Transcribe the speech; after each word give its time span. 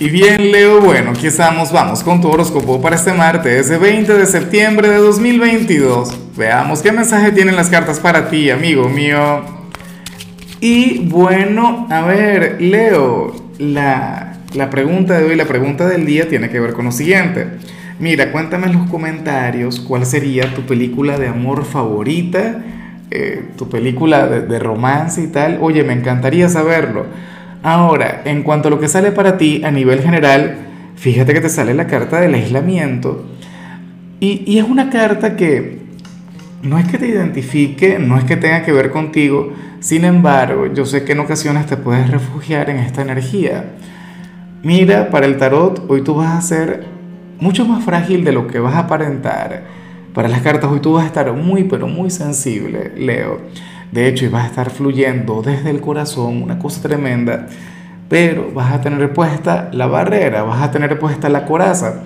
Y 0.00 0.10
bien, 0.10 0.52
Leo, 0.52 0.80
bueno, 0.80 1.10
aquí 1.10 1.26
estamos, 1.26 1.72
vamos 1.72 2.04
con 2.04 2.20
tu 2.20 2.28
horóscopo 2.28 2.80
para 2.80 2.94
este 2.94 3.12
martes, 3.12 3.68
20 3.80 4.14
de 4.14 4.26
septiembre 4.26 4.88
de 4.88 4.98
2022. 4.98 6.36
Veamos 6.36 6.82
qué 6.82 6.92
mensaje 6.92 7.32
tienen 7.32 7.56
las 7.56 7.68
cartas 7.68 7.98
para 7.98 8.30
ti, 8.30 8.48
amigo 8.48 8.88
mío. 8.88 9.42
Y 10.60 11.08
bueno, 11.08 11.88
a 11.90 12.02
ver, 12.02 12.62
Leo, 12.62 13.34
la, 13.58 14.38
la 14.54 14.70
pregunta 14.70 15.18
de 15.18 15.24
hoy, 15.24 15.34
la 15.34 15.46
pregunta 15.46 15.88
del 15.88 16.06
día 16.06 16.28
tiene 16.28 16.48
que 16.48 16.60
ver 16.60 16.74
con 16.74 16.84
lo 16.84 16.92
siguiente. 16.92 17.48
Mira, 17.98 18.30
cuéntame 18.30 18.68
en 18.68 18.74
los 18.74 18.88
comentarios 18.88 19.80
cuál 19.80 20.06
sería 20.06 20.54
tu 20.54 20.62
película 20.62 21.18
de 21.18 21.26
amor 21.26 21.64
favorita, 21.64 22.62
eh, 23.10 23.46
tu 23.56 23.68
película 23.68 24.28
de, 24.28 24.42
de 24.42 24.60
romance 24.60 25.20
y 25.20 25.26
tal. 25.26 25.58
Oye, 25.60 25.82
me 25.82 25.94
encantaría 25.94 26.48
saberlo. 26.48 27.06
Ahora, 27.62 28.22
en 28.24 28.42
cuanto 28.42 28.68
a 28.68 28.70
lo 28.70 28.78
que 28.78 28.88
sale 28.88 29.12
para 29.12 29.36
ti 29.36 29.62
a 29.64 29.70
nivel 29.70 30.00
general, 30.00 30.56
fíjate 30.96 31.34
que 31.34 31.40
te 31.40 31.48
sale 31.48 31.74
la 31.74 31.86
carta 31.86 32.20
del 32.20 32.34
aislamiento. 32.34 33.26
Y, 34.20 34.58
es 34.58 34.64
una 34.64 34.90
carta 34.90 35.36
que 35.36 35.78
no 36.62 36.78
es 36.78 36.86
que 36.88 36.98
te 36.98 37.08
identifique, 37.08 37.98
no 37.98 38.18
es 38.18 38.24
que 38.24 38.36
tenga 38.36 38.62
que 38.64 38.72
ver 38.72 38.90
contigo, 38.90 39.52
sin 39.80 40.04
embargo, 40.04 40.66
yo 40.66 40.84
sé 40.84 41.04
que 41.04 41.12
en 41.12 41.20
ocasiones 41.20 41.66
te 41.66 41.76
puedes 41.76 42.10
refugiar 42.10 42.68
en 42.68 42.78
esta 42.78 43.02
energía. 43.02 43.76
Mira, 44.62 45.10
para 45.10 45.26
el 45.26 45.36
tarot, 45.36 45.84
hoy 45.88 46.02
tú 46.02 46.16
vas 46.16 46.36
a 46.36 46.40
ser 46.40 46.84
mucho 47.38 47.64
más 47.64 47.84
frágil 47.84 48.24
de 48.24 48.32
lo 48.32 48.48
que 48.48 48.58
vas 48.58 48.74
a 48.74 48.80
aparentar. 48.80 49.62
Para 50.14 50.28
las 50.28 50.42
cartas, 50.42 50.68
hoy 50.70 50.80
tú 50.80 50.94
vas 50.94 51.04
a 51.04 51.06
estar 51.06 51.32
muy, 51.32 51.64
pero 51.64 51.86
muy 51.86 52.10
sensible, 52.10 52.92
Leo. 52.96 53.40
De 53.92 54.06
hecho, 54.06 54.24
y 54.26 54.28
vas 54.28 54.44
a 54.44 54.48
estar 54.48 54.70
fluyendo 54.70 55.42
desde 55.42 55.70
el 55.70 55.80
corazón, 55.80 56.42
una 56.42 56.58
cosa 56.58 56.82
tremenda, 56.82 57.46
pero 58.08 58.50
vas 58.54 58.72
a 58.72 58.80
tener 58.80 59.12
puesta 59.12 59.70
la 59.72 59.86
barrera, 59.86 60.42
vas 60.42 60.62
a 60.62 60.70
tener 60.70 60.98
puesta 60.98 61.28
la 61.28 61.46
coraza. 61.46 62.02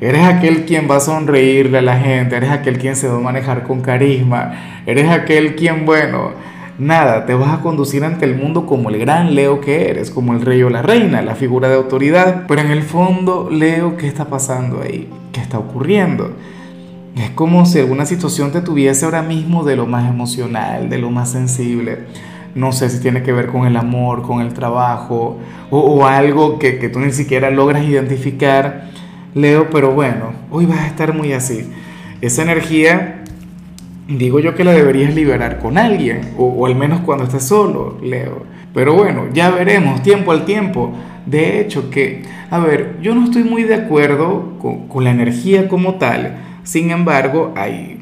Eres 0.00 0.24
aquel 0.24 0.64
quien 0.64 0.90
va 0.90 0.96
a 0.96 1.00
sonreírle 1.00 1.78
a 1.78 1.82
la 1.82 1.98
gente, 1.98 2.36
eres 2.36 2.50
aquel 2.50 2.78
quien 2.78 2.96
se 2.96 3.06
va 3.06 3.18
a 3.18 3.20
manejar 3.20 3.64
con 3.64 3.80
carisma, 3.80 4.82
eres 4.86 5.10
aquel 5.10 5.56
quien, 5.56 5.84
bueno, 5.84 6.32
nada, 6.78 7.26
te 7.26 7.34
vas 7.34 7.52
a 7.52 7.60
conducir 7.60 8.02
ante 8.04 8.24
el 8.24 8.34
mundo 8.34 8.66
como 8.66 8.88
el 8.88 8.98
gran 8.98 9.34
Leo 9.34 9.60
que 9.60 9.90
eres, 9.90 10.10
como 10.10 10.32
el 10.32 10.40
rey 10.40 10.62
o 10.62 10.70
la 10.70 10.82
reina, 10.82 11.22
la 11.22 11.34
figura 11.34 11.68
de 11.68 11.74
autoridad. 11.74 12.44
Pero 12.48 12.62
en 12.62 12.70
el 12.70 12.82
fondo, 12.82 13.48
Leo, 13.50 13.96
¿qué 13.96 14.06
está 14.06 14.24
pasando 14.24 14.80
ahí? 14.82 15.08
¿Qué 15.32 15.40
está 15.40 15.58
ocurriendo? 15.58 16.32
Es 17.16 17.30
como 17.30 17.66
si 17.66 17.80
alguna 17.80 18.06
situación 18.06 18.52
te 18.52 18.60
tuviese 18.60 19.04
ahora 19.04 19.22
mismo 19.22 19.64
de 19.64 19.76
lo 19.76 19.86
más 19.86 20.08
emocional, 20.08 20.88
de 20.88 20.98
lo 20.98 21.10
más 21.10 21.32
sensible. 21.32 21.98
No 22.54 22.72
sé 22.72 22.88
si 22.88 23.00
tiene 23.00 23.22
que 23.22 23.32
ver 23.32 23.48
con 23.48 23.66
el 23.66 23.76
amor, 23.76 24.22
con 24.22 24.40
el 24.40 24.54
trabajo 24.54 25.38
o, 25.70 26.06
algo 26.06 26.58
que, 26.58 26.78
que, 26.78 26.88
tú 26.88 26.98
ni 27.00 27.12
siquiera 27.12 27.50
logras 27.50 27.84
identificar, 27.84 28.90
Leo, 29.34 29.70
pero 29.70 29.92
bueno, 29.92 30.32
hoy 30.50 30.66
vas 30.66 30.80
a 30.80 30.86
estar 30.86 31.14
muy 31.14 31.32
así. 31.32 31.70
Esa 32.20 32.42
energía, 32.42 33.24
digo 34.08 34.40
yo 34.40 34.54
que 34.54 34.64
la 34.64 34.72
deberías 34.72 35.14
liberar 35.14 35.58
con 35.60 35.78
alguien 35.78 36.32
o, 36.36 36.46
o 36.46 36.66
al 36.66 36.74
menos 36.74 37.00
cuando 37.00 37.24
estés 37.24 37.44
solo, 37.44 37.98
Leo. 38.02 38.44
Pero 38.74 38.94
bueno, 38.94 39.26
ya 39.32 39.50
veremos, 39.50 40.02
tiempo 40.02 40.32
al 40.32 40.44
tiempo. 40.44 40.92
De 41.26 41.60
hecho 41.60 41.90
que, 41.90 42.22
a 42.50 42.58
ver, 42.58 42.98
yo 43.02 43.14
no 43.14 43.24
estoy 43.24 43.44
muy 43.44 43.62
de 43.62 43.74
acuerdo 43.74 44.58
con, 44.60 44.88
con 44.88 45.04
la 45.04 45.10
energía 45.10 45.68
como 45.68 45.94
tal 45.96 46.49
sin 46.62 46.90
embargo, 46.90 47.52
hay, 47.56 47.98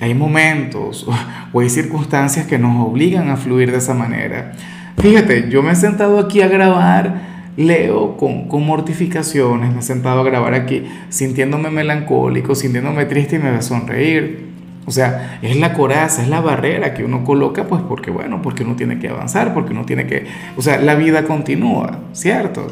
hay 0.00 0.14
momentos 0.14 1.06
o 1.52 1.60
hay 1.60 1.70
circunstancias 1.70 2.46
que 2.46 2.58
nos 2.58 2.86
obligan 2.86 3.30
a 3.30 3.36
fluir 3.36 3.70
de 3.70 3.78
esa 3.78 3.94
manera. 3.94 4.52
Fíjate, 4.98 5.48
yo 5.48 5.62
me 5.62 5.72
he 5.72 5.76
sentado 5.76 6.18
aquí 6.18 6.42
a 6.42 6.48
grabar, 6.48 7.32
leo 7.56 8.16
con, 8.16 8.48
con 8.48 8.64
mortificaciones, 8.64 9.72
me 9.72 9.80
he 9.80 9.82
sentado 9.82 10.20
a 10.20 10.24
grabar 10.24 10.54
aquí 10.54 10.84
sintiéndome 11.08 11.70
melancólico, 11.70 12.54
sintiéndome 12.54 13.04
triste 13.06 13.36
y 13.36 13.38
me 13.38 13.50
voy 13.50 13.58
a 13.58 13.62
sonreír. 13.62 14.52
O 14.84 14.90
sea, 14.90 15.38
es 15.42 15.56
la 15.56 15.74
coraza, 15.74 16.22
es 16.22 16.28
la 16.28 16.40
barrera 16.40 16.92
que 16.92 17.04
uno 17.04 17.24
coloca, 17.24 17.68
pues 17.68 17.82
porque, 17.88 18.10
bueno, 18.10 18.42
porque 18.42 18.64
uno 18.64 18.74
tiene 18.74 18.98
que 18.98 19.08
avanzar, 19.08 19.54
porque 19.54 19.72
uno 19.72 19.84
tiene 19.84 20.06
que, 20.06 20.26
o 20.56 20.62
sea, 20.62 20.78
la 20.78 20.96
vida 20.96 21.24
continúa, 21.24 22.00
¿cierto? 22.12 22.66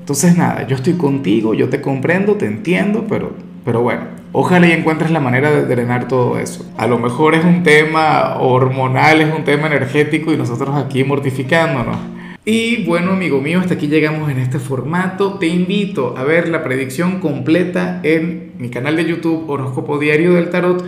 Entonces, 0.00 0.36
nada, 0.36 0.66
yo 0.66 0.74
estoy 0.74 0.94
contigo, 0.94 1.54
yo 1.54 1.68
te 1.68 1.80
comprendo, 1.80 2.34
te 2.34 2.46
entiendo, 2.46 3.06
pero, 3.08 3.36
pero 3.64 3.80
bueno, 3.80 4.02
Ojalá 4.34 4.66
y 4.66 4.72
encuentres 4.72 5.10
la 5.10 5.20
manera 5.20 5.50
de 5.50 5.66
drenar 5.66 6.08
todo 6.08 6.38
eso. 6.38 6.64
A 6.78 6.86
lo 6.86 6.98
mejor 6.98 7.34
es 7.34 7.44
un 7.44 7.62
tema 7.62 8.38
hormonal, 8.40 9.20
es 9.20 9.34
un 9.34 9.44
tema 9.44 9.66
energético 9.66 10.32
y 10.32 10.38
nosotros 10.38 10.74
aquí 10.74 11.04
mortificándonos. 11.04 11.98
Y 12.46 12.86
bueno, 12.86 13.12
amigo 13.12 13.42
mío, 13.42 13.60
hasta 13.60 13.74
aquí 13.74 13.88
llegamos 13.88 14.30
en 14.30 14.38
este 14.38 14.58
formato. 14.58 15.34
Te 15.34 15.48
invito 15.48 16.14
a 16.16 16.24
ver 16.24 16.48
la 16.48 16.64
predicción 16.64 17.20
completa 17.20 18.00
en 18.04 18.52
mi 18.56 18.70
canal 18.70 18.96
de 18.96 19.04
YouTube 19.04 19.50
Horóscopo 19.50 19.98
Diario 19.98 20.32
del 20.32 20.48
Tarot 20.48 20.82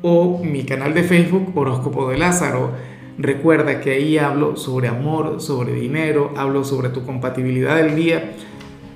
o 0.00 0.42
mi 0.42 0.64
canal 0.64 0.94
de 0.94 1.02
Facebook 1.02 1.52
Horóscopo 1.54 2.08
de 2.08 2.16
Lázaro. 2.16 2.70
Recuerda 3.18 3.80
que 3.80 3.90
ahí 3.90 4.16
hablo 4.16 4.56
sobre 4.56 4.88
amor, 4.88 5.42
sobre 5.42 5.74
dinero, 5.74 6.32
hablo 6.34 6.64
sobre 6.64 6.88
tu 6.88 7.04
compatibilidad 7.04 7.76
del 7.76 7.94
día 7.94 8.32